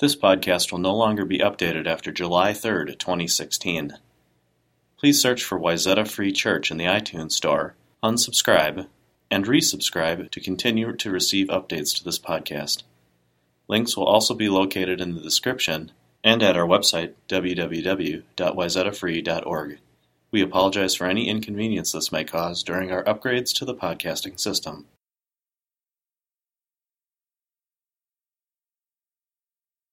This 0.00 0.16
podcast 0.16 0.72
will 0.72 0.80
no 0.80 0.92
longer 0.92 1.24
be 1.24 1.38
updated 1.38 1.86
after 1.86 2.10
July 2.10 2.50
3rd, 2.50 2.98
2016. 2.98 3.92
Please 4.98 5.22
search 5.22 5.44
for 5.44 5.56
Wayzata 5.56 6.08
Free 6.08 6.32
Church 6.32 6.72
in 6.72 6.78
the 6.78 6.86
iTunes 6.86 7.30
Store, 7.30 7.76
unsubscribe, 8.02 8.88
and 9.30 9.46
resubscribe 9.46 10.32
to 10.32 10.40
continue 10.40 10.96
to 10.96 11.12
receive 11.12 11.46
updates 11.46 11.96
to 11.96 12.02
this 12.02 12.18
podcast. 12.18 12.82
Links 13.68 13.96
will 13.96 14.06
also 14.06 14.34
be 14.34 14.48
located 14.48 15.00
in 15.00 15.14
the 15.14 15.20
description 15.20 15.92
and 16.24 16.42
at 16.42 16.56
our 16.56 16.66
website, 16.66 17.12
www.wayzatafree.org. 17.28 19.78
We 20.32 20.42
apologize 20.42 20.96
for 20.96 21.06
any 21.06 21.28
inconvenience 21.28 21.92
this 21.92 22.10
may 22.10 22.24
cause 22.24 22.64
during 22.64 22.90
our 22.90 23.04
upgrades 23.04 23.54
to 23.58 23.64
the 23.64 23.76
podcasting 23.76 24.40
system. 24.40 24.86